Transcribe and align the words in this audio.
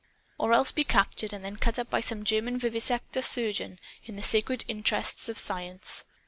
Or 0.39 0.51
else 0.51 0.69
to 0.69 0.73
be 0.77 0.83
captured 0.83 1.31
and 1.31 1.45
then 1.45 1.57
cut 1.57 1.77
up 1.77 1.91
by 1.91 1.99
some 1.99 2.23
German 2.23 2.57
vivisector 2.57 3.21
surgeon 3.21 3.77
in 4.03 4.15
the 4.15 4.23
sacred 4.23 4.65
interests 4.67 5.29
of 5.29 5.37
Science! 5.37 6.05